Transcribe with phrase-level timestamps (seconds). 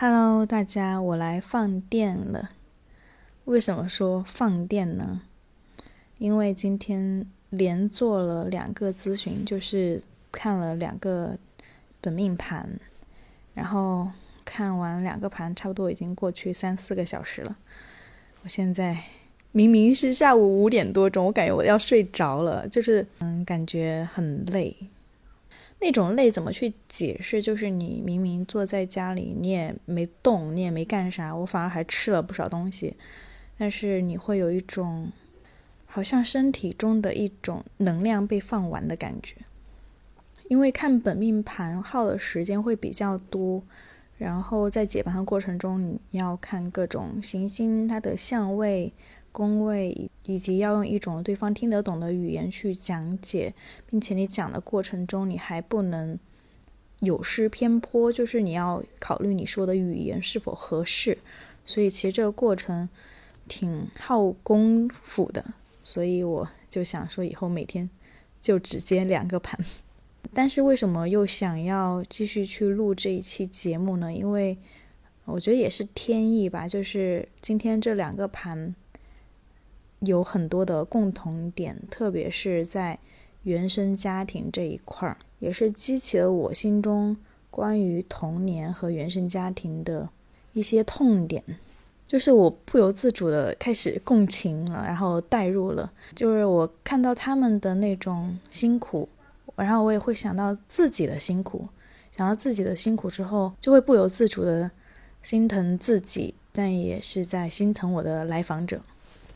[0.00, 2.50] Hello，大家，我来放电了。
[3.46, 5.22] 为什么说放电呢？
[6.18, 10.00] 因为今天连做了两个咨询，就是
[10.30, 11.36] 看了两个
[12.00, 12.78] 本命盘，
[13.54, 14.08] 然后
[14.44, 17.56] 看完两个盘，差不多已经过去三四个小时了。
[18.44, 18.96] 我现在
[19.50, 24.76] 明明是下午五点多钟，我感觉我要睡着了，就是嗯，感觉很累。
[25.80, 27.40] 那种累怎么去解释？
[27.40, 32.96] 就是你明明坐在家里，你也没动，你也没干啥，我反而还吃了不少东西，
[33.56, 35.12] 但是你会有一种
[35.86, 39.36] 好像身体中的一种能量被放完的感觉。
[40.48, 43.62] 因为看本命盘耗的时间会比较多，
[44.16, 48.92] 然后在解盘的过程中，你要看各种行星它的相位。
[49.30, 53.54] 工位以及要用一种对方听得懂的语言去讲解，
[53.88, 56.18] 并且你讲的过程中你还不能
[57.00, 61.18] 有失偏颇，就是你要考虑你说的语言是否合适。
[61.64, 62.88] 所以其实这个过程
[63.46, 65.44] 挺耗功夫的，
[65.84, 67.88] 所以我就想说以后每天
[68.40, 69.58] 就只接两个盘。
[70.34, 74.12] 但是为什么又想要继续去录这一期节目呢？
[74.12, 74.58] 因为
[75.26, 78.74] 我觉得也是天意吧，就是今天这两个盘。
[80.00, 82.98] 有很多的共同点，特别是在
[83.42, 87.16] 原生家庭这一块儿，也是激起了我心中
[87.50, 90.08] 关于童年和原生家庭的
[90.52, 91.42] 一些痛点，
[92.06, 99.08] 就是我不由自主的开始共情了，然后代入了，就是我看到他们的那种辛苦，
[99.56, 101.68] 然后我也会想到自己的辛苦，
[102.10, 104.70] 想到自己的辛苦之后，就会不由自主的
[105.22, 108.80] 心疼自己，但也是在心疼我的来访者。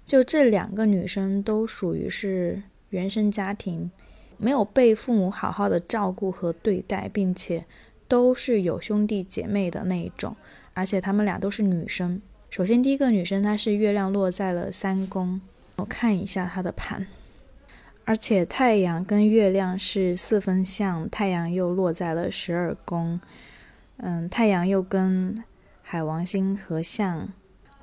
[0.05, 3.91] 就这两个女生都属于是原生家庭，
[4.36, 7.64] 没有被父母好好的照顾和对待，并且
[8.08, 10.36] 都是有兄弟姐妹的那一种，
[10.75, 12.20] 而且她们俩都是女生。
[12.50, 15.41] 首先第一个女生她是月亮落在了三宫，
[15.77, 17.06] 我看一下她的盘，
[18.05, 23.18] 而且太阳跟月亮是四分相，太阳又落在了十二宫，
[23.96, 25.35] 嗯，太阳又跟
[25.80, 27.29] 海王星合相。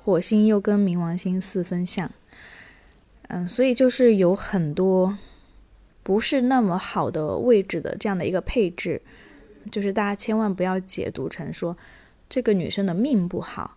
[0.02, 2.10] 火星又跟冥王星四分相，
[3.28, 5.18] 嗯，所以就是有很多
[6.02, 9.02] 不是那么好的位置的这样的一个配置，
[9.70, 11.76] 就是大家千万不要解读成说
[12.30, 13.76] 这个女生的命不好，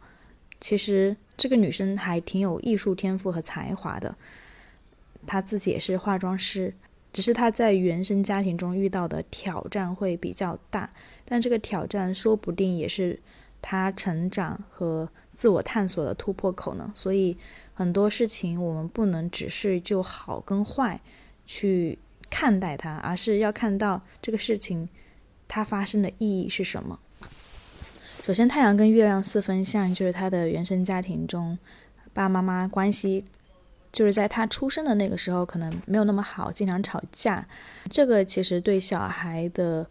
[0.61, 4.15] 其实这个女生还挺有艺术天赋和才华的，
[5.27, 6.73] 她自己也是化妆师，
[7.11, 10.89] 只是她在原生家庭中遇到的挑战会比较大，
[11.25, 13.19] 但这个挑战说不定也是。
[13.65, 16.91] 他成长和自我探索的突破口呢？
[16.93, 17.37] 所以
[17.73, 20.99] 很多事情我们不能只是就好跟坏
[21.45, 21.97] 去
[22.29, 24.89] 看待它，而是要看到这个事情
[25.47, 26.99] 它发生的意义是什么。
[28.25, 31.57] 首先，太阳跟月亮四分相，就是他的原生家庭中
[32.13, 33.23] 爸爸妈妈关系，
[33.93, 37.47] 就是在他出生的那个时候可能没有那么好，经常吵架。
[37.89, 39.87] 这个其实对小孩的。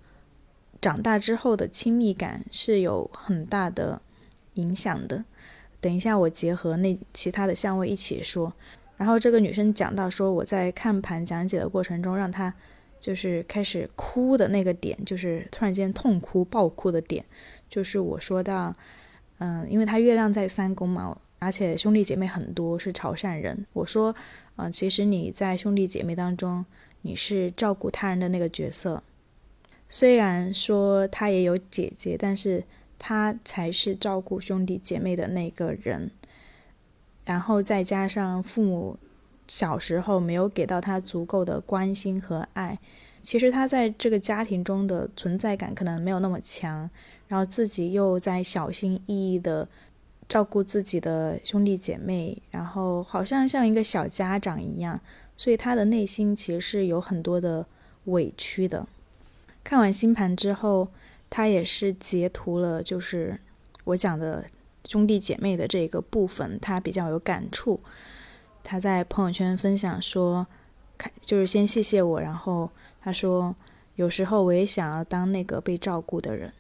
[0.83, 4.03] 长大之后的亲密感是有很大的
[4.55, 5.25] 影响的。
[5.81, 8.53] 等一下，我结合那其他的相位一起说。
[8.97, 12.53] 然后这个女生讲到说，我在看盘讲解的过程中，让她
[13.01, 17.25] 就是开始哭的那个点，就是突然间痛哭、爆哭的点，
[17.71, 18.75] 就是我说到，
[19.39, 23.67] 嗯，因为她月亮在三宫嘛，而且兄弟姐妹很多，是潮汕人。
[23.73, 24.15] 我说，
[24.57, 26.65] 嗯，其实你在兄弟姐妹当中，
[27.03, 29.03] 你是照顾他人的那个角色。
[29.95, 32.65] 虽然说他也有姐姐，但是
[32.99, 36.11] 他才是照顾兄弟姐妹的那个人。
[37.27, 38.97] 然后再加上父母
[39.47, 42.79] 小时候没有给到他足够的关心和爱，
[43.23, 46.89] 其实他在这个家庭中的存在感可能没有那么强。
[47.29, 49.69] 然后自己又在小心翼翼的
[50.27, 54.99] 照顾自己的兄弟姐妹，然后好像像一个小家长一样，
[55.37, 57.67] 所以他的内心其实是有很多的
[58.07, 58.89] 委屈的。
[59.65, 60.89] 看完星盘之后，
[61.31, 63.39] 他也是截图了，就是
[63.85, 64.45] 我讲的
[64.85, 67.81] 兄弟姐妹的这个部分，他比较有感触。
[68.65, 70.47] 他在朋友圈分享说，
[70.99, 72.71] 开就是先谢谢我，然后
[73.01, 73.55] 他说，
[73.95, 76.53] 有时候我也想要当那个被照顾的人。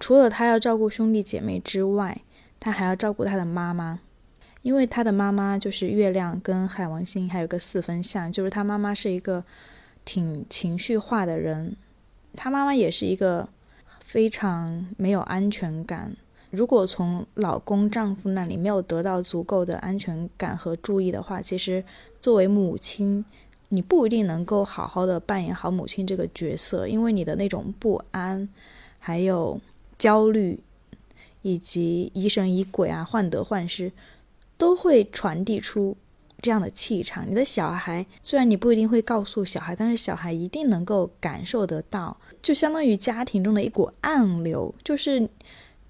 [0.00, 2.22] 除了他要照顾兄弟姐妹之外，
[2.60, 4.00] 他还要照顾他的妈妈，
[4.62, 9.44] 因为他的妈妈就是月亮跟海王星还有个四分相，就是他妈妈是一个。
[10.08, 11.76] 挺情绪化的人，
[12.34, 13.46] 他妈妈也是一个
[14.00, 16.16] 非常没有安全感。
[16.50, 21.84] 如果从老公、丈夫那里没有得到足够的安全感和注意的话，其实
[22.22, 23.22] 作为母亲，
[23.68, 28.48] 你不一定能够好好的扮演好母亲这个角色，因为你的那种不安，
[28.98, 29.60] 还有
[29.98, 30.58] 焦虑，
[31.42, 33.92] 以及疑神疑鬼啊、患得患失，
[34.56, 35.98] 都会传递出
[36.40, 37.28] 这样的气场。
[37.28, 45.28] 你的小孩虽然你不一定会告诉小孩，但是小孩一定能够感受得到，就相当于家庭中的一股暗流，就是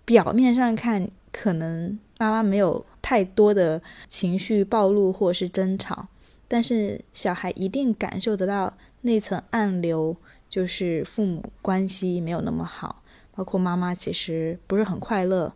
[0.05, 6.09] 表面上看可能妈妈没有太多的情绪暴露或是争吵，
[6.47, 10.17] 但是小孩一定感受得到那层暗流。
[10.51, 13.03] 就是父母关系没有那么好，
[13.37, 15.53] 包括妈妈其实不是很快乐，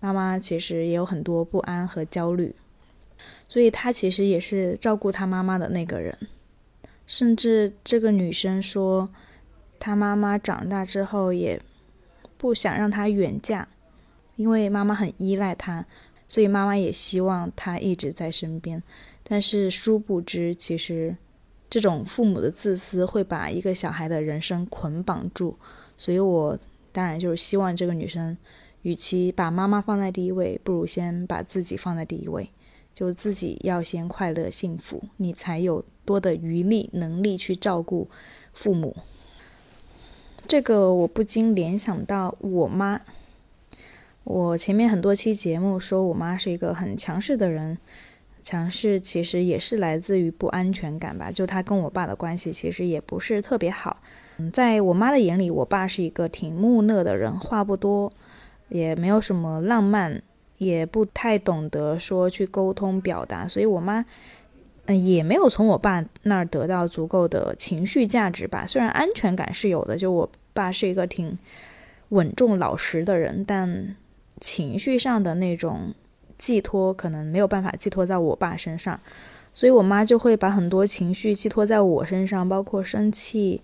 [0.00, 2.54] 妈妈其实也有很多不安和焦虑，
[3.48, 6.16] 所以她其实也是照顾她妈妈的那个人。
[7.06, 9.08] 甚至这个女生说，
[9.78, 11.60] 她妈妈长大之后也
[12.36, 13.68] 不想让她远嫁，
[14.36, 15.86] 因为妈妈很依赖她，
[16.26, 18.82] 所以妈妈也希望她一直在身边。
[19.22, 21.16] 但是殊不知，其实。
[21.68, 25.56] 这种父母的自私会把一个小孩的人生捆绑住，
[25.96, 26.56] 所以我
[26.92, 28.38] 当然就是希望这个女生，
[28.82, 32.48] 与其把妈妈放在第一位，不如先把自己放在第一位，
[32.96, 38.08] 就自己要先快乐幸福，你才有多的余力能力去照顾
[38.54, 38.96] 父母。
[40.46, 43.02] 这个我不禁联想到我妈，
[44.24, 47.76] 我前面很多期节目说我妈是一个很强势的人。
[48.42, 54.00] 强势其实也是来自于不安全感吧，就她跟我爸的关系其实也不是特别好。
[54.38, 58.12] 嗯，在我妈的眼里，我爸是一个挺木讷的人，话不多，
[58.68, 60.22] 也没有什么浪漫，
[60.58, 64.04] 也不太懂得说去沟通表达，所以我妈
[64.86, 68.64] 嗯也没有从我爸那儿得到足够的情绪价值吧。
[68.66, 71.38] 虽然安全感是有的，就我爸是一个挺
[72.10, 73.96] 稳重老实的人，但
[74.40, 75.94] 情绪上的那种。
[76.38, 79.00] 寄托可能没有办法寄托在我爸身上，
[79.54, 83.62] 所以我妈就会把很多情绪寄托在我身上，包括生气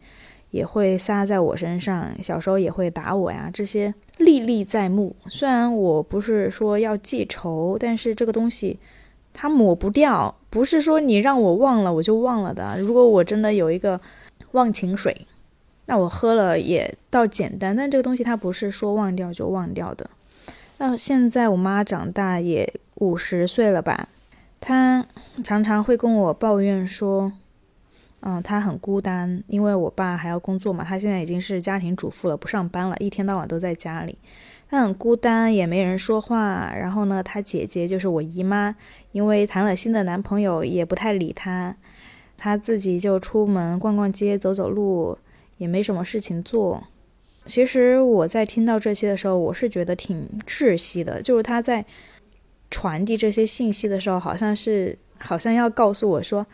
[0.51, 3.93] 也会撒在我身上，小时候也会打我呀，这些
[4.25, 5.15] 历历在目。
[5.29, 8.79] 虽然我不是说要记仇，但是这个东西
[9.33, 12.79] 它抹不掉，不是说你让我忘了我就忘了的。
[12.81, 14.01] 如果我真的有一个
[14.53, 15.27] 忘情水，
[15.87, 20.09] 那我喝了也倒简单，但这个东西它不是说忘掉就忘掉的。
[20.79, 24.09] 那现在我妈长大也五十岁了吧，
[24.61, 25.07] 她
[25.45, 27.33] 常常会跟我抱怨说，
[28.25, 34.17] 嗯，她很孤单，因为我爸还要工作嘛，她现在已经是家庭主妇了，不上班了，一天到晚都在家里，
[34.71, 36.73] 她很孤单，也没人说话。
[36.75, 38.77] 然后呢，她姐姐就是我姨妈，
[39.11, 41.77] 因为谈了新的男朋友，也不太理她，
[42.37, 45.19] 她自己就出门逛逛街、走走路，
[45.57, 46.85] 也没什么事情做。
[47.45, 51.21] 其实我在听到这些的时候，我是觉得挺窒息的。
[51.21, 51.85] 就是他在
[52.71, 56.47] 传递这些信息的时候，好像是好像要告诉我说：“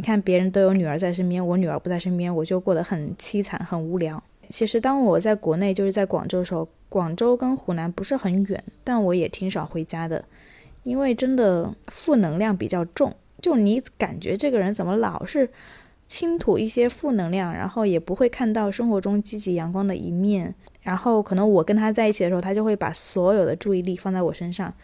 [0.00, 10.24] 你看，别人都有女儿在身边，我女儿不在身边，我就过得很凄惨、很无聊。”其实当我在国内，就是在广州的时候，广州跟湖南不是很远，但我也挺少回家的，
[10.84, 13.14] 因为真的负能量比较重。
[13.42, 15.50] 就你感觉这个人怎么老是……
[16.06, 20.54] 倾吐一些负能量，然后也不会看到生活中积极阳光的一面。
[20.80, 24.74] 然后可能我跟他在一起的时候，他就会把所有的注意力放在我身上，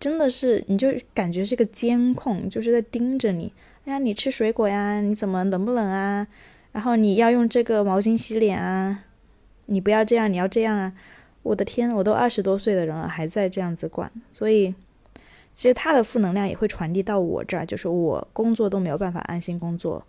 [0.00, 3.52] 真的是你就感觉是个监控，就是在盯着你。
[3.84, 5.00] 哎呀，你吃水果呀？
[5.00, 6.26] 你怎么冷不冷啊？
[6.70, 9.04] 然后你要用这个毛巾洗脸啊？
[9.66, 10.92] 你不要这样，你要这样啊！
[11.42, 14.10] 我的天，我都二十多岁的人了，还在这样子管。
[14.32, 14.74] 所以，
[15.54, 20.04] 其实他的负能量也会传递到我这儿，就是我工作都没有办法安心工作。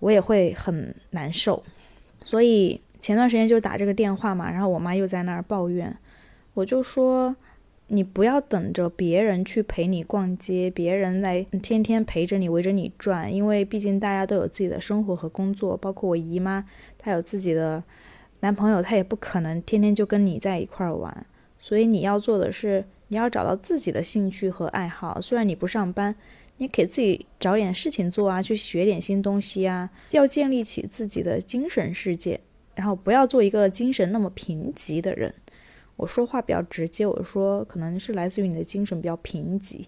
[0.00, 1.62] 我也会很难受，
[2.24, 5.96] 所以前段时间就打这个电话嘛，然后我妈又在那儿抱怨，
[6.54, 7.36] 我就说
[7.92, 16.64] 你不要等着别人去陪你逛街，别人来天天陪着你围着你转，因为毕竟大家都有自己的生活和工作，包括我姨妈，
[16.96, 17.82] 她有自己的
[18.40, 21.26] 男朋友，她也不可能天天就跟你在一块儿玩，
[21.58, 26.16] 所以你要做的是，你要找到自己的兴趣和爱好，虽然你不上班。
[26.58, 32.38] 你给自己找点事情做啊，去学点新东西啊，要建立起自己的精神世界，
[32.74, 35.34] 然后不要做一个精神那么贫瘠的人。
[36.00, 39.84] 我说话比较直接，我说可能是来自于你的精神比较贫瘠。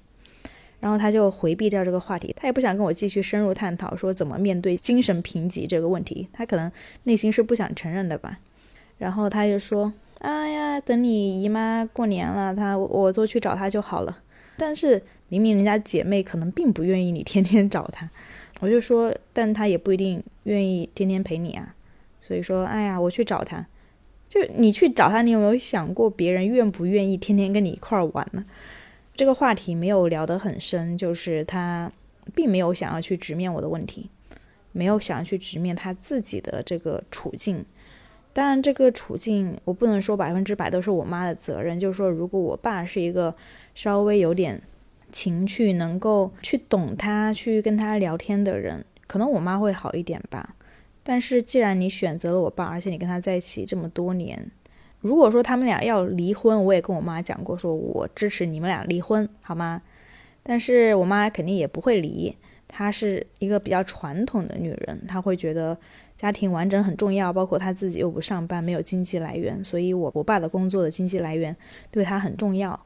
[0.78, 6.70] 然后他就回避掉这个话题，他也不想跟我继续深入探讨说怎么面对精神贫瘠这个问题，他可能
[7.04, 8.38] 内心是不想承认的吧。
[8.98, 14.18] 然后他就说：“哎呀，等你姨妈过年了，他我多去找她就好了。”
[14.56, 15.02] 但是。
[15.32, 18.10] 明明人家姐妹可能并不愿意你天天找她，
[18.60, 21.74] 我就说，但她也不一定愿意天天陪你啊。
[22.20, 23.66] 所以说，哎呀，我去找她，
[24.32, 28.42] 就你去找他，你有没有想过别人愿不愿意天天跟你一块儿玩呢？
[29.14, 31.92] 这个话题没有聊得很深，就是他
[32.34, 34.08] 并没有想要去直面我的问题，
[34.72, 37.62] 没有想要去直面他自己的这个处境，
[38.32, 41.78] 当然，这个处境我不能说百分之百都是我妈的责任。
[41.78, 43.36] 就是说，如果我爸是一个
[43.74, 44.62] 稍微有点
[45.12, 50.54] 情趣，能够去懂他、去跟他聊天的人，可能我妈会好一点吧。
[51.02, 54.50] 但是，既然你选择了我爸，而且你跟他在一起这么多年，
[55.00, 59.82] 如果说他们俩要离婚，我也跟我妈讲过，说我支持你们俩离婚，好吗？
[60.42, 62.36] 但是我妈肯定也不会离，
[62.68, 65.76] 她是一个比较传统的女人，她会觉得
[66.16, 71.56] 家庭完整很重要，包括她自己又不上班，没有经济来源，所以我我爸的工作的经济来源
[71.90, 72.78] 对她很重要。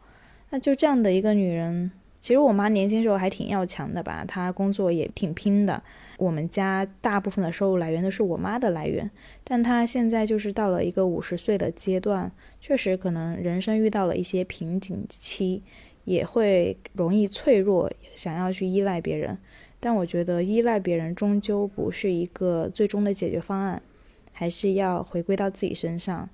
[0.51, 1.91] 那就这样的一个女人。
[2.19, 5.83] 其实我妈年轻时候还挺要强的吧，她工作也挺拼的。
[6.19, 9.11] 我们家大部分的收入来源都是我妈的来源，
[9.45, 15.63] 但她现在就是到了一个五十岁的阶段，确实可能人生遇到了一些瓶颈期，
[16.05, 19.39] 也会容易脆弱，想要去依赖别人。
[19.79, 23.83] 但我觉得依赖别人终究不是一个最终的解决方案，
[24.33, 26.29] 还是要回归到自己身上。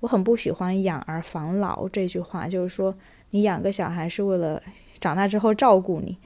[0.00, 2.94] 我很不喜欢“养儿防老”这句话，就是说
[3.30, 4.62] 你养个小孩是为了。
[5.00, 6.16] 长大之后照顾你，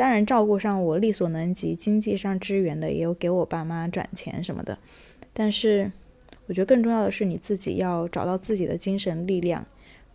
[0.00, 4.78] 当然照顾上我力所能及，经济上支援的也有给我爸妈转钱什么的。
[5.34, 5.92] 但是
[6.46, 9.66] 我觉得更重要的是你自己要找到自己的精神力量，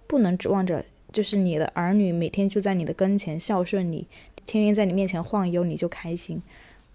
[0.08, 4.08] 不能指望着就是你的儿女每天就在你的跟前孝顺你，
[4.48, 6.42] 天天在你面前晃悠你就开心，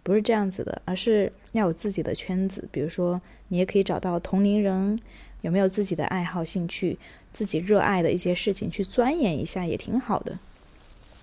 [0.02, 2.68] 不是这样子的，而是要有自己的圈子。
[2.72, 4.98] 比如说你也可以找到同龄人，
[5.42, 6.98] 有没有自己的爱好兴趣，
[7.32, 10.40] 自己热爱的一些事情去钻研一下也挺好的。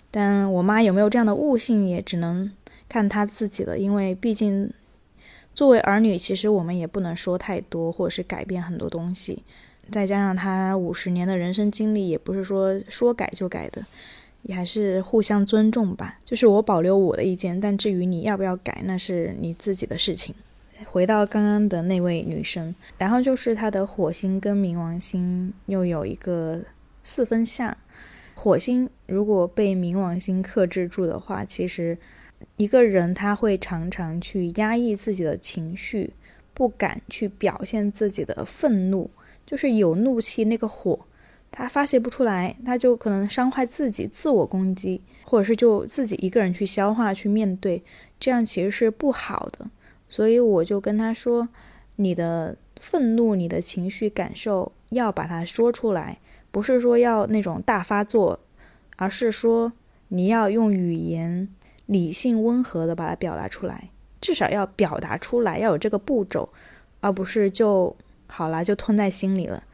[0.10, 2.52] 但我妈有没有这样的悟性，也只能
[2.88, 3.78] 看她自己了。
[3.78, 4.72] 因为毕竟，
[5.54, 9.44] 作为儿女，其实我们也不能说太多，或者是改变很多东西。
[9.92, 13.86] 再加上她五十年的人生经历，也不是说说改就改的，
[14.44, 16.20] 也还是互相尊重吧。
[16.26, 20.34] 就是我保留我的意见，但至于你要不要改，那是你自己的事情。
[20.86, 26.62] 回到刚刚的那位女生，然后就是她的火星跟冥王星又有一个
[27.04, 27.76] 四分相。
[28.38, 31.98] 火星如果被冥王星克制住的话，其实
[32.58, 36.14] 一个人他会常常去压抑自己的情绪，
[36.54, 39.10] 不敢去表现自己的愤怒，
[39.44, 41.00] 就是有怒气那个火，
[41.50, 47.84] 他发泄不出来，他就可能伤害自己，自我攻击，或者是就自己一个人去消化、去面对，
[48.20, 49.72] 这样其实是不好的。
[50.08, 51.50] 所以我就跟他说
[51.98, 56.20] ：“你的愤怒、你的情绪感受要把它说出来。”
[56.58, 58.40] 不是说要那种大发作，
[58.96, 59.74] 而是说
[60.08, 61.48] 你要用语言
[61.86, 66.50] 理性温和的把它表达出来，至少要表达出来，要有这个步骤，
[67.00, 67.96] 而不是就
[68.26, 69.66] 好了就吞在心里了。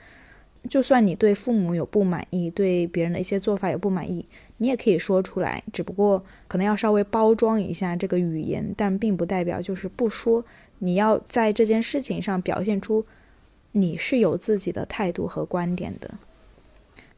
[0.70, 10.44] 就算你对父母有不满意，对别人的一些做法有不满意，你也可以说出来，只不过可能要稍微包装一下这个语言，但并不代表就是不说。
[10.80, 13.06] 你要在这件事情上表现出
[13.72, 16.16] 你是有自己的态度和观点的。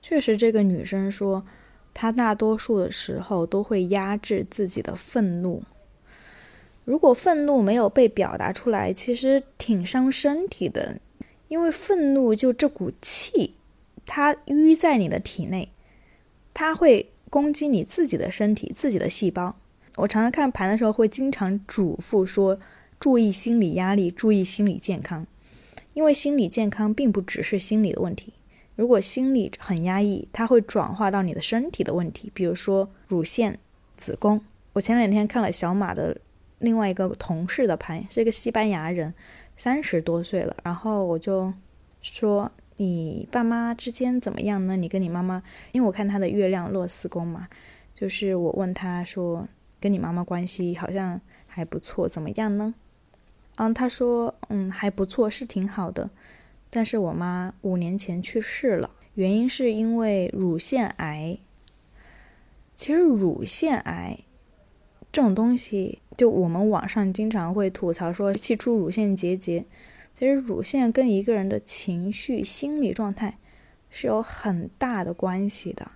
[0.07, 1.43] 确实，这个女生说，
[1.91, 5.63] 她大多数的时候都会压制自己的愤怒。
[6.83, 10.99] 如果愤怒没有被表达出来，其实挺伤身体的，
[11.47, 13.55] 因为愤怒就这股气，
[14.05, 15.69] 它淤在你的体内，
[16.53, 19.55] 它会攻击你自己的身体、自己的细胞。
[19.95, 22.59] 我常常看盘的时候，会经常嘱咐说，
[22.99, 25.25] 注意心理压力，注意心理健康，
[25.95, 28.33] 因为心理健康并不只是心理的问题。
[28.75, 33.57] 如果心里很压抑，它会转化到你的身体的问题，比如说乳腺、
[33.95, 34.41] 子宫。
[34.73, 36.17] 我前两天看了小马的
[36.59, 39.13] 另外一个同事的盘，是一个西班牙人，
[39.55, 40.55] 三十多岁了。
[40.63, 41.53] 然后我就
[42.01, 44.75] 说：“你爸妈之间怎么样呢？
[44.75, 45.41] 你跟你妈妈，
[45.71, 47.47] 因为我看他的月亮落四宫嘛，
[47.93, 49.47] 就是我问他说，
[49.79, 52.75] 跟你妈妈关系好像还不错，怎么样呢？
[53.55, 56.09] 嗯，他说，嗯，还不错，是挺好的。”
[56.75, 61.37] 但是我妈五年前去世了，原因是因为乳腺癌。
[62.75, 64.19] 其实乳腺癌
[65.09, 69.65] 这种东西，就我们网上经常会吐槽说气出乳腺结节。
[70.13, 73.37] 其实乳腺跟一个人的情绪、心理状态
[73.89, 75.91] 是有很大的关系的。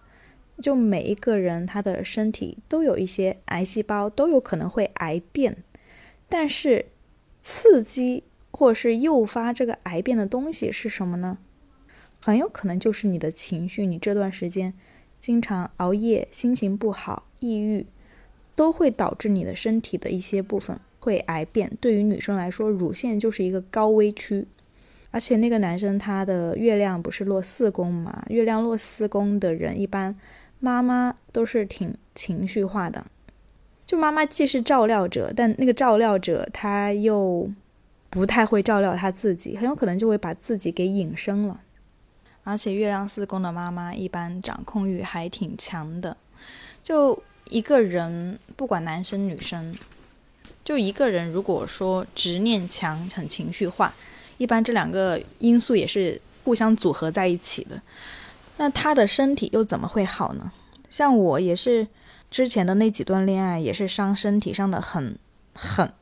[0.63, 5.62] 就每一个人他的身体都有一些癌细胞，都有可能会癌变，
[6.29, 6.86] 但是
[7.41, 8.24] 刺激。
[8.51, 11.38] 或者是诱发这个癌变的东西是什么呢？
[12.22, 14.74] 很有可能就是你的情绪，你这段时间
[15.22, 17.86] 经常熬夜、心情不好、抑郁，
[18.56, 21.77] 都会导致你的身体的一些部分会癌变。
[21.79, 24.46] 对于女生来说，乳腺就是一个高危区。
[25.12, 28.25] 而且那个男生他的月亮不是落四宫嘛？
[28.27, 30.15] 月亮落四宫的人，一般
[30.60, 33.06] 妈妈都是挺情绪化的。
[33.86, 37.50] 就妈妈既是照料者，但那个照料者他又。
[38.10, 41.62] 不太会照料他自己，很有可能就会把自己给隐身了。
[42.44, 46.18] 而且月亮四宫的妈妈一般掌控欲还挺强的，
[46.84, 49.75] 就一个人不管男生女生，
[50.63, 53.94] 就一个人如果说执念强、很情绪化，
[54.38, 57.80] 一般这两个因素也是互相组合在一起的。
[58.58, 60.51] 那他的身体又怎么会好呢？
[60.89, 61.88] 像我也是
[62.32, 65.20] 之前的那几段恋爱也是伤身体伤的很
[65.54, 65.94] 狠，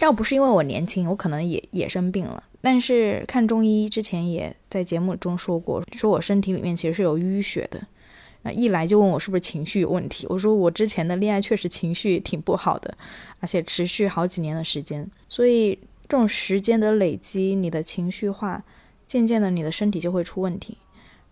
[0.00, 2.42] 要不是因为我年轻，我可能也也生病了。
[2.60, 7.86] 但是看中医之前也在节目中说过，说我身体里面其实是有淤血的，
[8.42, 10.26] 啊，一来就问我是不是情绪有问题。
[10.30, 12.96] 我说我之前的恋爱确实情绪挺不好的，
[13.40, 18.64] 而且持续好几年的时间，所以这种时间的累积，你的情绪化，
[19.06, 20.78] 渐渐的你的身体就会出问题。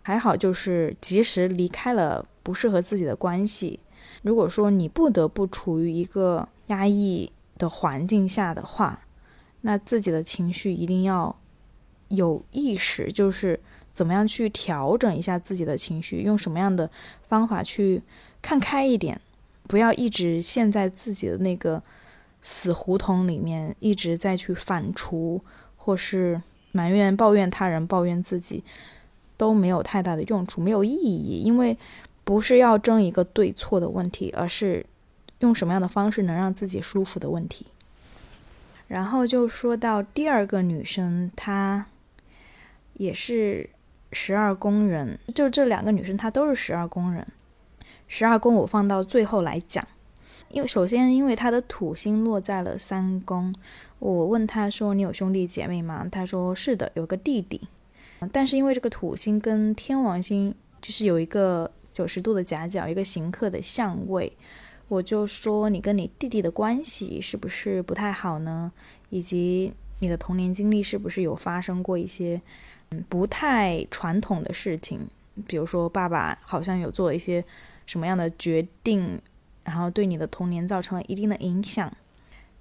[0.02, 3.81] 还好就是及时离开了不适合自己的关系。
[4.23, 7.31] 如果说你不得不处于一个压抑
[7.62, 9.07] 的环境下的话，
[9.61, 11.37] 那自己的情绪一定要
[12.09, 13.61] 有意识，就是
[13.95, 16.90] 怎么样去调整一下自己的情绪，用什么样的
[17.28, 18.02] 方法去
[18.42, 19.21] 看开一点，
[19.69, 21.81] 不要一直陷在自己的那个
[22.40, 25.40] 死胡同里面，一直在去反刍，
[25.76, 26.42] 或是
[26.73, 28.64] 埋怨、抱怨他人、抱怨自己，
[29.37, 31.78] 都没有太大的用处，没有意义，因为
[32.25, 34.85] 不是要争一个对错的问题，而是
[35.42, 37.66] 用什么样的方式能让自己舒服的问题。
[38.88, 41.87] 然后就说到第二个女生，她
[42.94, 43.70] 也是
[44.12, 45.18] 十二宫人。
[45.34, 47.26] 就这两个女生，她都是十二宫人。
[48.06, 49.87] 十二宫我放到最后来讲，
[50.50, 53.54] 因为首先因为她的土星落在了三宫。
[53.99, 57.61] 我问她说：“你有兄弟姐妹吗？”她说：“是的，有个弟弟。”
[58.30, 64.37] 但是因为这个土星跟天王星就是有一个九十度的夹角，一个刑克的相位。
[64.92, 68.70] 我就说你跟你弟弟的关系是不是不太好呢？
[69.08, 72.42] 以及你的童年经历是不是有发生过一些
[72.90, 75.00] 嗯不太传统的事情？
[75.46, 77.42] 比如说爸爸好像有做一些
[77.87, 79.18] 什么样的决定，
[79.64, 81.90] 然后对你的童年造成了一定的影响。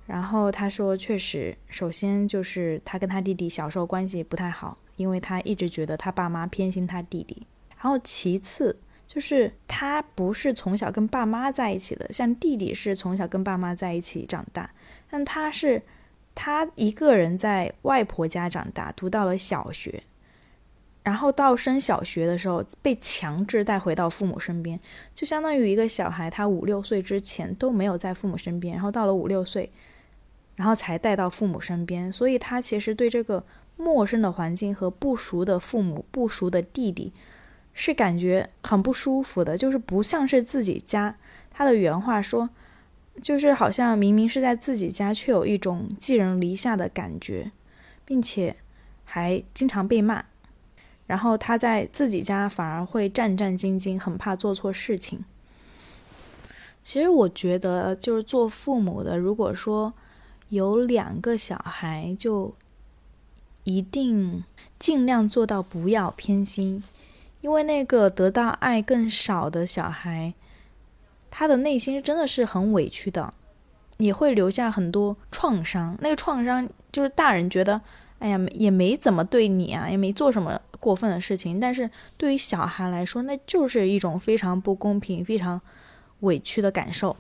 [0.06, 7.46] 然后他说，确实，首先就是他跟他弟弟小时候关系不太好，因为他一直觉得他爸妈偏心他弟弟。
[7.76, 8.78] 然后其次。
[9.14, 14.72] 就是他不是从小跟爸妈在一起的，像弟弟是从小跟爸妈在一起长大，
[15.10, 15.82] 但他是
[16.34, 20.04] 他一个人在外婆家长大，读到了小学，
[21.04, 24.80] 然后到升小学的时候被强制带回到父母身边，
[25.14, 29.70] 就相当于一个小孩，他五六岁之前都没有在父母身边，然后到了五六岁，
[30.56, 33.44] 然后才带到父母身边，所以他其实对这个
[33.76, 37.12] 陌生的环境和不熟的父母、不熟的弟弟。
[37.74, 41.18] 是感觉很不舒服的，就是不像是自己家。
[41.50, 42.50] 他的原话说，
[43.22, 47.52] 就是好像明明是在自己家，却有一种寄人篱下的感觉，
[48.06, 48.56] 并且
[49.04, 50.26] 还经常被骂。
[51.08, 55.26] 然后他在自己家反而会战战兢兢，很怕做错事情。
[56.84, 59.94] 其实我觉得，就是做父母的，如果说
[60.50, 62.56] 有两个小孩，就
[63.66, 64.44] 一定
[64.80, 66.82] 尽量做到不要偏心。
[67.42, 70.34] 因为那个得到爱更少的小孩，
[71.30, 73.34] 他的内心真的是很委屈的，
[73.98, 75.98] 也会留下很多创伤。
[76.02, 77.82] 那个创伤就是大人觉得，
[78.20, 85.60] 哎呀，也没怎么对你啊，也没做什么过分的事情，但是对于小孩来说，那就是一种非常不公平、非常
[86.20, 87.18] 委屈的感受。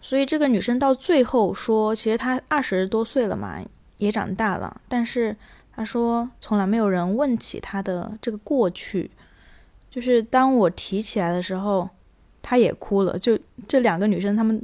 [0.00, 3.60] 所以这个女生到最后说，其实她二十多岁了嘛，
[3.98, 5.36] 也长大了，但是
[5.74, 9.10] 她说从来没有人问起她的这个过去。
[9.96, 11.88] 就是当我提起来的时候，
[12.42, 13.18] 她也哭了。
[13.18, 14.62] 就这两个女生，她们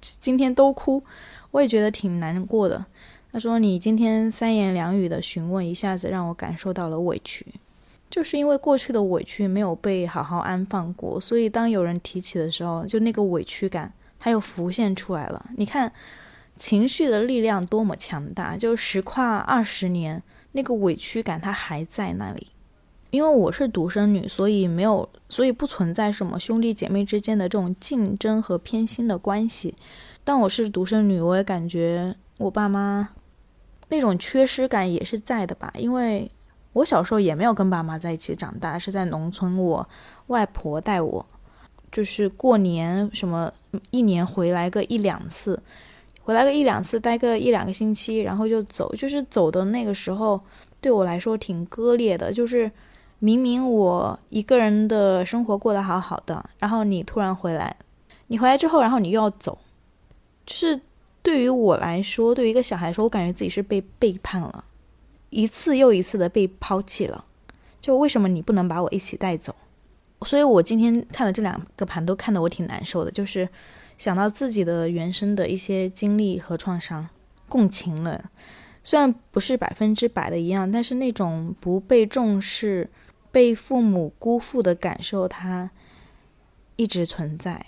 [0.00, 1.02] 今天都哭，
[1.50, 2.86] 我也觉得挺难过的。
[3.30, 7.44] 她说：“你今天三言两语的询问，一下子让我感受到了委屈，
[8.08, 15.50] 就是因为过去的委屈没有被好好安放过，所以当有人提起的时候，就那个委屈感，它又浮现出来了。
[15.58, 15.92] 你看，
[16.56, 22.46] 情绪的力量多么强大，就时跨二十年，那个委屈感它还在那里。”
[23.10, 29.74] 因为我是独生女，所以没有，所以不存在什么兄弟姐妹之间的这种竞争和偏心的关系。
[30.22, 33.08] 但我是独生女，我也感觉我爸妈
[33.88, 35.72] 那种缺失感也是在的吧。
[35.76, 36.30] 因为
[36.74, 39.88] 我小时候也没有跟爸妈在一起长大，是在农村，我
[40.28, 41.26] 外婆带我，
[41.90, 43.52] 就是过年什么
[43.90, 45.60] 一年回来个一两次，
[46.22, 48.94] 回来个一两次，待个一两个星期，然后就走。
[48.94, 50.40] 就是走的那个时候，
[50.80, 52.70] 对我来说挺割裂的，就是。
[53.20, 57.76] 明明我一个人的生活过得好好的，然后你突然回来，
[58.26, 59.58] 你回来之后，然后你又要走，
[60.44, 60.80] 就是
[61.22, 64.64] 对于我来说，对于一个小孩说，我感觉自己是被背叛了，
[65.28, 67.26] 一次又一次的被抛弃了。
[67.80, 69.54] 就为什么你不能把我一起带走？
[70.22, 73.48] 所以我今天看的这两个盘都看得我挺难受的，就是
[73.96, 77.08] 想到自己的原生的一些经历和创伤，
[77.48, 78.30] 共情了。
[78.82, 82.88] 虽然不是百分之百的一样，但是那种不被重视、
[83.30, 85.70] 被父母辜负的感受，它
[86.76, 87.66] 一直存在。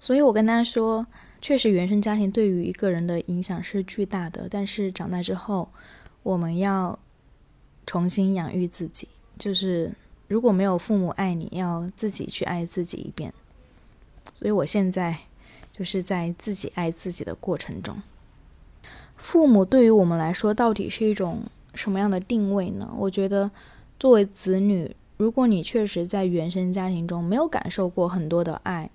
[0.00, 1.06] 所以我跟他说，
[1.40, 5.70] 确实原生家庭对于一个人的影响是巨大的，但是长大之后，
[6.22, 6.98] 我们要
[7.86, 9.08] 重新养育自己，
[9.38, 9.94] 就是。
[10.26, 13.32] 如果没有父母爱你，要自己去爱自己一遍。
[14.32, 15.18] 所以我现在
[15.70, 18.02] 就是在自己爱自己的过程中。
[19.16, 21.42] 父母对于我们来说，到底是一种
[21.74, 22.90] 什么样的定位呢？
[22.96, 23.50] 我觉得，
[23.98, 28.90] 作为子女，如果你确实在原生家庭中没有感受过很多的爱，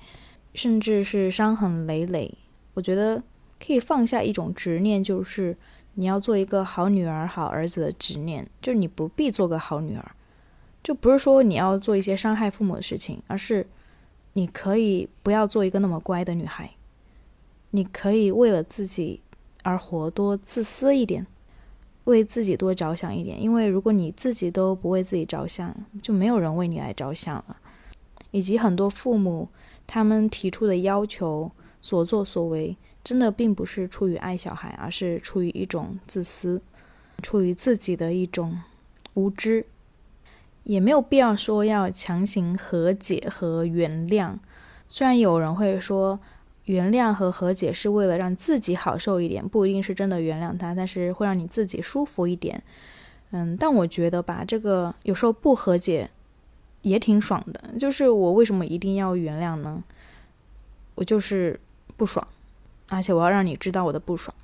[0.53, 2.33] 甚至是伤痕累累，
[2.73, 3.23] 我觉得
[3.59, 5.57] 可以放下一种执念，就是
[5.95, 10.11] 你要做一个好女儿、好儿子的执念，就是你不必做个好女儿。
[10.81, 13.67] 就不是说你要做一些伤害父母的事情，而是
[14.33, 16.71] 你可以不要做一个那么乖的女孩，
[17.71, 19.21] 你可以为了自己
[19.63, 21.27] 而活，多自私一点，
[22.05, 23.41] 为自己多着想一点。
[23.41, 27.57] 因为如果你自己都不为自己着想，就没有人为你来着想了。
[28.31, 29.49] 以及很多父母
[29.87, 36.61] 他们提出的要求、所作所为，真的并不是出于爱小孩，而是出于一种自私，
[37.23, 38.59] 出于自己的一种
[39.15, 39.65] 无知。
[40.63, 44.35] 也没有必要说要强行和解和原谅，
[44.87, 46.19] 虽然有人会说
[46.69, 52.61] 原谅和和解是为了让自己好受一点，不一定是真的原谅他，但是会让你自己舒服一点。
[53.31, 56.11] 嗯，但我觉得吧，这个有时候不和解
[56.83, 57.77] 也挺爽的。
[57.79, 59.83] 就是我为什么一定要原谅呢？
[60.93, 61.59] 我就是
[61.97, 62.27] 不爽，
[62.89, 64.35] 而且我要让你知道我的不爽。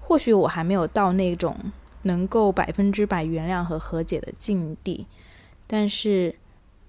[0.00, 1.56] 或许我还没有到那种。
[2.04, 5.06] 能够百分之百原谅和和解的境地，
[5.68, 6.34] 但是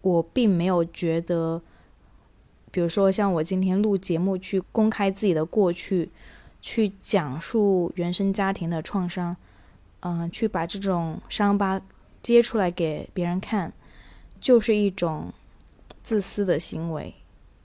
[0.01, 1.61] 我并没有觉得，
[2.73, 6.09] 比如说像我今天录节目去公开自己的过去，
[6.59, 9.37] 去讲述原生家庭的创伤，
[9.99, 11.79] 嗯，去把这种伤疤
[12.23, 13.71] 揭出来给别人看，
[14.39, 15.31] 就是一种
[16.01, 17.13] 自私的行为。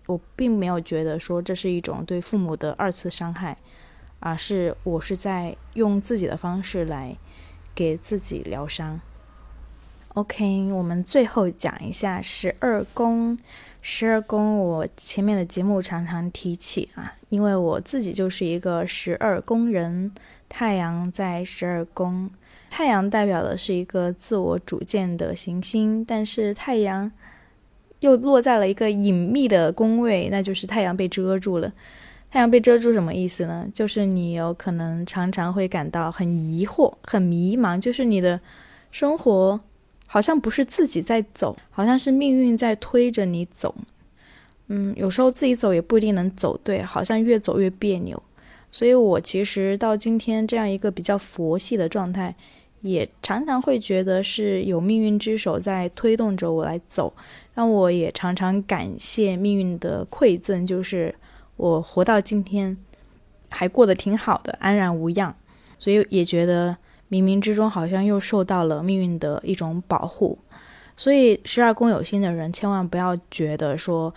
[0.07, 3.57] 我并没有觉得说这是一种对父母的二次伤害，
[4.21, 7.17] 而是我是在用自己的方式来。
[7.75, 9.01] 给自己疗伤。
[10.15, 13.39] OK，我们最后讲一下十二宫。
[13.81, 20.13] 十二宫，我前面的节目常常提起啊，因为我自己就是一个十二宫人。
[20.51, 22.31] 太阳在十二宫，
[22.71, 27.13] 太阳代表的是一个自我主见的行星，但是太阳
[28.01, 31.71] 又落在了一个隐秘的宫位，那就是太阳被遮住了。
[32.31, 33.69] 太阳被遮住什么意思呢？
[33.75, 38.41] 就是你有可能常常会感到很疑惑、很迷茫，就是你的
[38.91, 39.61] 生活
[40.09, 43.73] 好像不是自己在走，好像是命运在推着你走。
[44.67, 48.21] 嗯，有时候自己走也不一定能走对，好像越走越别扭。
[48.69, 52.35] 所以我其实到今天这样一个比较佛系的状态，
[52.81, 57.13] 也常常会觉得是有命运之手在推动着我来走。
[57.55, 61.15] 但我也常常感谢命运的馈赠，就是。
[61.59, 62.77] 我活到今天，
[63.51, 65.35] 还过得挺好的，安然无恙，
[65.77, 66.77] 所以也觉得
[67.11, 70.39] 冥冥之中好像又受到了命运的一种保护。
[70.97, 74.15] 所以十二宫有心的人，千万不要觉得说，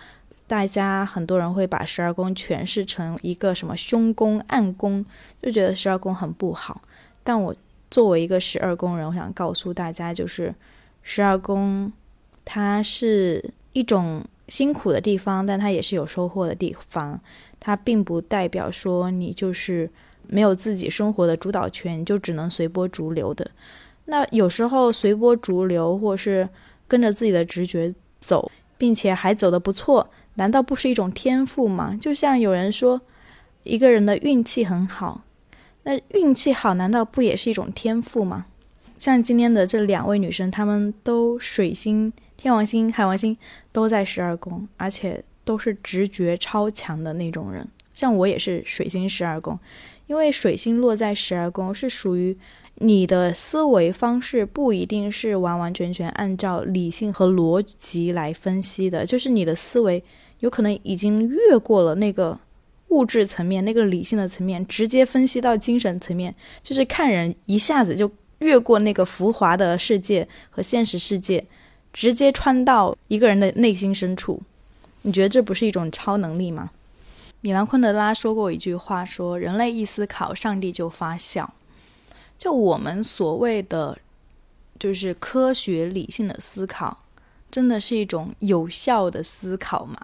[0.47, 5.05] 大家很多人会把十二宫诠释成一个什么凶宫暗宫，
[5.41, 6.81] 就觉得十二宫很不好。
[7.23, 7.55] 但我
[7.89, 10.53] 作为一个十二宫人，我想告诉大家，就是
[11.01, 11.91] 十二宫
[12.45, 14.23] 它是一种。
[14.47, 17.17] 辛苦的地方，但它也是有收获的地方。
[17.57, 19.89] 它并不代表说你就是
[20.31, 23.51] 没有自己生活的主导权，就只能随波逐流的。
[24.05, 26.49] 那有时候随波逐流，或是
[26.87, 31.97] 跟着自己的直觉走，并且还走得不错，难道不是一种天赋吗？
[31.99, 33.01] 就像有人说，
[33.63, 35.23] 一个人的运气很好，
[35.83, 38.45] 那运气好难道不也是一种天赋吗？
[38.97, 42.13] 像今天的这两位女生，她们都水星。
[42.37, 43.37] 天王星、海王星
[43.71, 47.67] 都在十二宫，而且都是直觉超强的那种人。
[47.93, 49.59] 像我也是水星十二宫，
[50.11, 52.37] 因为水星落在十二宫是属于
[52.79, 60.03] 你的思维方式不一定是完完全全按照理性和逻辑来分析的，就是你的思维
[60.39, 62.37] 有可能已经越过了那个
[62.89, 71.45] 物质层面、那个理性的层面，直接分析到精神层面，就是看人一下子就越过那个浮华的世界和现实世界。
[71.93, 74.41] 直接穿到一个人的内心深处，
[75.03, 76.71] 你觉得这不是一种超能力吗？
[77.43, 81.53] 米兰昆德拉说过一句话，说人类一思考，上帝就发笑。
[82.37, 83.97] 就我们所谓的，
[84.79, 86.99] 就是科学理性的思考，
[87.49, 89.97] 真的是一种有效的思考吗？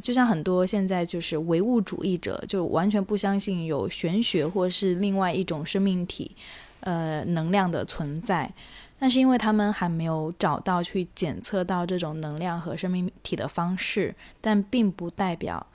[0.00, 6.36] 就像很多现在就是唯物主义者，就完全不相信有玄学或是另外一种生命体，
[6.80, 8.52] 呃，能量的存在。
[9.00, 15.66] 但是因为他们还没有找到去检测到这种能量和生命体的方式，但并不代表。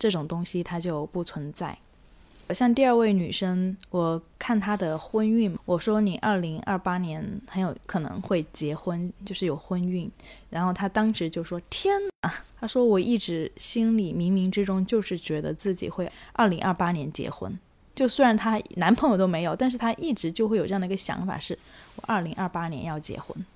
[0.00, 1.78] 这种东西它就不存在。
[2.52, 10.10] 像第二位女生，我看她的婚运，我说你二零二八年很有可能会结婚，就是有婚运。
[10.48, 17.56] 然后她当时就说：“天哪！”她说：“我一直心里冥冥之中就是觉得自己会二零二八年结婚。
[17.94, 21.56] 就虽然她男朋友都没有，但是她一直就会有这样的一个想法，是
[21.94, 23.46] 我二零二八年要结婚。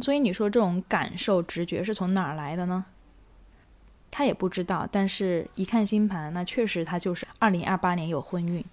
[0.00, 2.84] 所以你说这种感受、直觉是从哪儿来的呢？”
[4.16, 8.64] 他也不知道，但是一看星盘，那确实他就是二零二八年有婚运。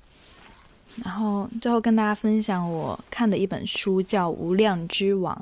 [1.04, 5.36] 然后最后跟大家分享我看的一本书，叫《无量之网》，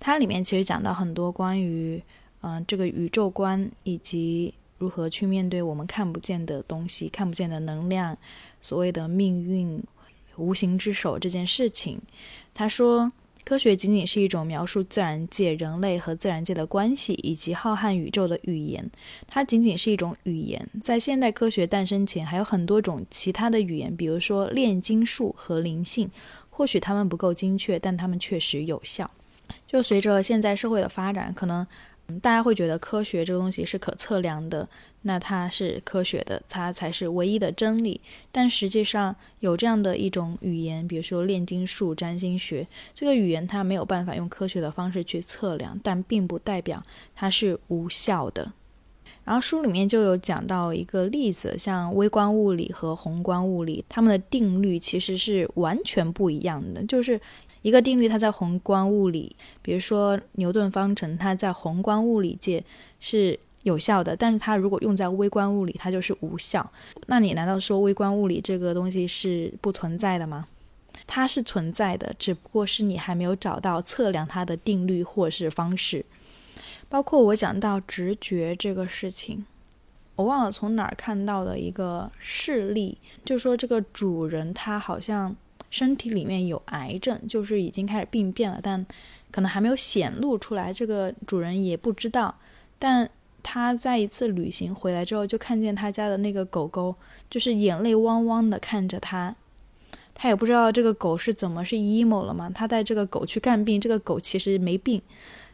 [0.00, 2.02] 它里面其实讲到很多关于
[2.40, 8.18] 嗯这个宇宙观以及如何去面对我们看不见的东西、看不见的能量，
[8.60, 9.80] 所谓的命运、
[10.34, 12.00] 无形之手这件事情。
[12.52, 13.12] 他说。
[13.46, 18.90] 科学仅仅是一种描述自然界、人类和自然界的关系以及浩瀚宇宙的语言。
[19.28, 20.68] 它仅仅是一种语言。
[20.82, 26.10] 在现代科学诞生前，还有很多种其他的语言，比如说炼金术和灵性。
[26.50, 29.08] 或许它们不够精确，但它们确实有效。
[29.64, 31.64] 就随着现在社会的发展，可能。
[32.22, 34.68] 大家会觉得科学这个东西是可测量的，
[35.02, 38.00] 那它是科学的，它才是唯一的真理。
[38.30, 46.82] 但实际上有这样的一种语言，比如说炼金术、占星学，这个语言它没有办法用科学的方式去测量，但并不代表
[47.14, 48.52] 它是无效的。
[49.24, 57.20] 然后书里面就有讲到一个例子，像微观物理和宏观物理，它们的定律其实是完全不一样的，就是。
[57.62, 62.62] 一个定律，它在宏观物理，比如说牛顿方程，它在宏观物理界
[63.00, 66.70] 是有效的，但是它如果用在微观物理，它就是无效。
[67.06, 70.46] 那你难道说微观物理这个东西是不存在的吗？
[71.08, 76.04] 它是存在的，只不过是你还没有找到测量它的定律或是方式。
[76.88, 79.44] 包括我讲到直觉这个事情，
[80.14, 85.34] 我忘了从哪儿看到的一个事例，就说这个主人他好像。
[85.70, 88.86] 身体里面有癌症，就是已经开始病变了，但
[89.30, 92.34] 可能还没有显露出来，这个主人也不知道。
[92.78, 93.08] 但
[93.42, 96.94] 他在一次旅行回来之后，就看见他家的那个狗狗，
[97.28, 99.36] 就是眼泪汪汪的看着他。
[100.14, 102.48] 他也不知道这个狗是怎么是 emo 了嘛？
[102.48, 105.02] 他带这个狗去看病，这个狗其实没病。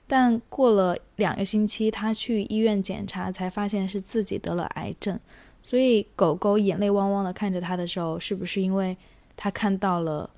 [0.07, 5.19] 但过了两个星期，他去医院检查，才发现是自己得了癌症。
[5.63, 8.97] 所以狗狗眼泪汪汪的看着他的时候，是不是因为？
[9.43, 10.31] 他看到了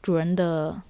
[0.00, 0.80] 主人的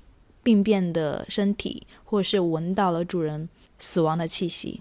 [0.41, 4.81] 病变的身体，或者是闻到了主人死亡的气息，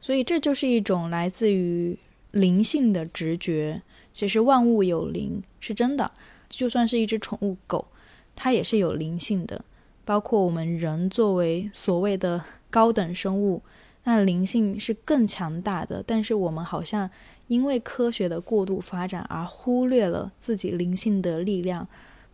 [0.00, 1.96] 所以这就是一种来自于
[2.32, 3.82] 灵性的直觉。
[4.12, 6.10] 其实万物有灵是真的，
[6.48, 7.86] 就算是一只宠物狗，
[8.34, 9.64] 它也是有灵性的。
[10.04, 13.62] 包括我们人作为所谓的高等生物，
[14.02, 16.02] 那灵性是更强大的。
[16.04, 17.08] 但是我们好像。
[17.50, 21.84] 因为科学的过度发展而忽略了自己灵性的力量，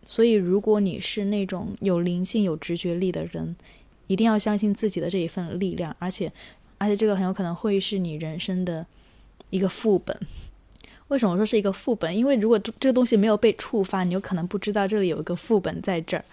[0.03, 3.55] 所以如果你是那种有灵性、有直觉力的人，
[4.05, 6.31] 一定要相信自己的这一份力量，而且，
[6.77, 8.85] 而且这个很有可能会是你人生的
[9.49, 10.15] 一个副本。
[11.07, 12.15] 为什么说是一个副本？
[12.15, 16.23] 因为如果这个东西没有被触发，你有可能不知道这里有一个副本在这儿。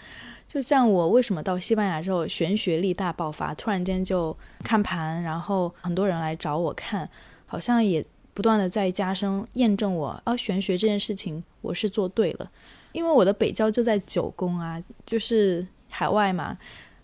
[0.47, 7.09] 就像我为什么到西班牙之后玄学力大爆发，突然间就看盘，然后很多人来找我看，
[7.47, 8.05] 好像也。
[8.35, 12.51] 不断的在加深验证我啊玄学这件事情我是做对了，
[12.93, 16.59] 因为我的北郊就在九宫啊，就是海外嘛，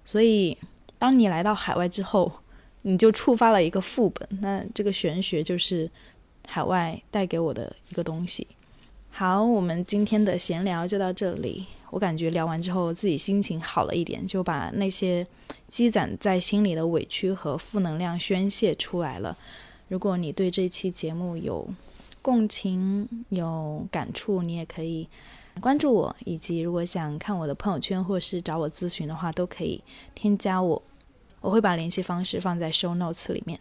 [0.04, 0.58] 所以
[0.98, 2.30] 当你来到海外之后，
[2.82, 5.88] 你就触发了一个副本，那这个玄学就是
[6.46, 8.46] 海外带给我的一个东西。
[9.10, 15.26] 好，我们今天的闲聊就到这里，我感觉聊完之后自己心情好了一点，就把那些
[15.68, 19.36] 积攒在心里的委屈和负能量宣泄出来了。
[19.90, 21.68] 如果你对这期节目有
[22.22, 25.08] 共情、有感触，你也可以
[25.60, 26.14] 关注我。
[26.24, 29.82] 以及如果想看我的朋友圈或是找我咨询的话，都可以
[30.14, 30.80] 添加我，
[31.40, 33.58] 我会把联系方式放在 show notes 里面。